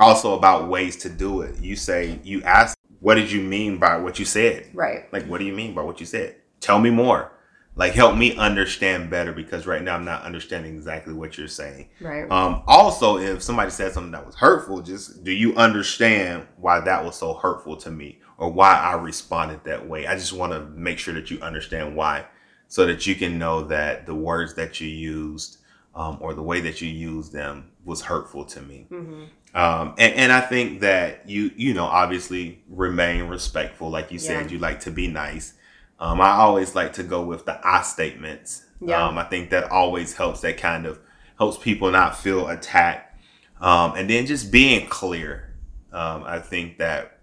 [0.00, 1.60] Also about ways to do it.
[1.60, 5.12] You say you ask, "What did you mean by what you said?" Right.
[5.12, 6.36] Like, what do you mean by what you said?
[6.60, 7.32] Tell me more.
[7.76, 11.88] Like, help me understand better because right now I'm not understanding exactly what you're saying.
[12.00, 12.30] Right.
[12.30, 17.04] Um, also, if somebody said something that was hurtful, just do you understand why that
[17.04, 20.06] was so hurtful to me or why I responded that way?
[20.06, 22.26] I just want to make sure that you understand why
[22.68, 25.58] so that you can know that the words that you used
[25.94, 28.86] um, or the way that you used them was hurtful to me.
[28.90, 29.24] Mm-hmm.
[29.56, 33.90] Um, and, and I think that you, you know, obviously remain respectful.
[33.90, 34.52] Like you said, Yeah.
[34.52, 35.54] you like to be nice.
[35.98, 38.64] Um, I always like to go with the I statements.
[38.80, 39.06] Yeah.
[39.06, 40.40] Um, I think that always helps.
[40.40, 40.98] That kind of
[41.38, 43.18] helps people not feel attacked.
[43.60, 45.54] Um, and then just being clear.
[45.92, 47.18] Um, I think that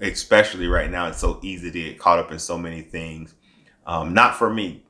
[0.00, 3.34] especially right now, it's so easy to get caught up in so many things.
[3.86, 4.84] Um, not for me,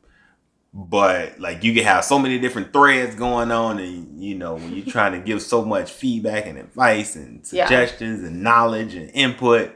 [0.78, 4.74] but like you can have so many different threads going on, and you know when
[4.76, 7.64] you're trying to give so much feedback and advice and Yeah.
[7.64, 9.72] suggestions and knowledge and input.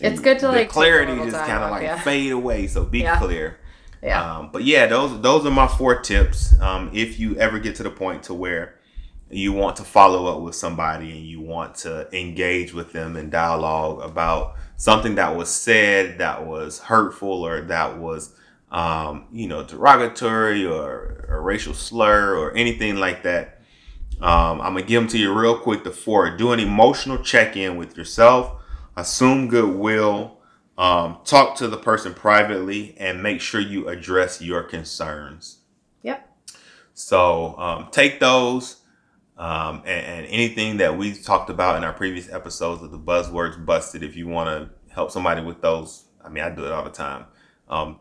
[0.00, 2.00] It's good to, the like, clarity just kind of like yeah.
[2.00, 2.66] fade away.
[2.66, 3.18] So be Yeah.
[3.18, 3.58] clear.
[4.02, 4.38] Yeah.
[4.38, 6.58] Um, but yeah, those those are my four tips.
[6.60, 8.74] Um, if you ever get to the point to where
[9.30, 13.30] you want to follow up with somebody and you want to engage with them in
[13.30, 18.34] dialogue about something that was said that was hurtful or that was
[18.70, 23.60] um, you know derogatory or a racial slur or anything like that
[24.20, 27.76] um, i'm gonna give them to you real quick the four do an emotional check-in
[27.76, 28.62] with yourself
[28.96, 30.38] assume goodwill
[30.78, 35.58] um, talk to the person privately and make sure you address your concerns
[36.02, 36.28] Yep.
[36.94, 38.76] so um, take those
[39.40, 43.64] um, and, and anything that we've talked about in our previous episodes of the buzzwords
[43.64, 44.02] busted.
[44.02, 46.90] If you want to help somebody with those, I mean, I do it all the
[46.90, 47.24] time.
[47.66, 48.00] Um,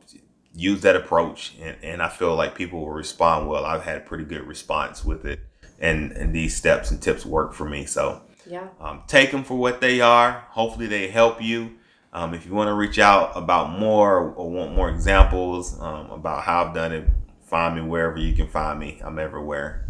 [0.60, 3.66] use that approach, and, and I feel like people will respond well.
[3.66, 5.40] I've had a pretty good response with it,
[5.80, 7.86] and and these steps and tips work for me.
[7.86, 8.68] So Yeah.
[8.80, 10.46] um, take them for what they are.
[10.52, 11.72] Hopefully, they help you.
[12.12, 16.44] Um, if you want to reach out about more or want more examples um, about
[16.44, 17.06] how I've done it,
[17.46, 19.00] find me wherever you can find me.
[19.04, 19.86] I'm everywhere.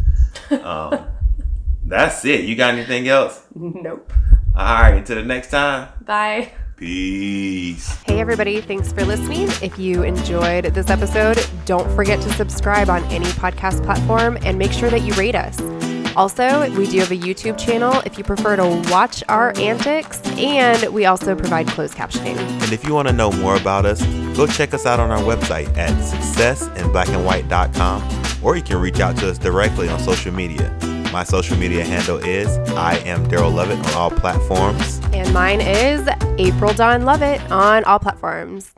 [0.50, 1.06] Um,
[1.86, 2.44] that's it.
[2.44, 3.46] You got anything else?
[3.54, 4.12] Nope.
[4.54, 4.96] All right.
[4.96, 5.88] Until the next time.
[6.04, 6.52] Bye.
[6.80, 8.02] Peace.
[8.06, 9.48] Hey, everybody, thanks for listening.
[9.62, 14.72] If you enjoyed this episode, don't forget to subscribe on any podcast platform and make
[14.72, 15.60] sure that you rate us.
[16.16, 20.90] Also, we do have a YouTube channel if you prefer to watch our antics, and
[20.92, 22.38] we also provide closed captioning.
[22.38, 24.02] And if you want to know more about us,
[24.34, 29.28] go check us out on our website at successinblackandwhite.com or you can reach out to
[29.28, 30.74] us directly on social media.
[31.12, 35.00] My social media handle is I am Daryl Lovett on all platforms.
[35.12, 36.08] And mine is
[36.38, 38.72] April Dawn Lovett on all platforms.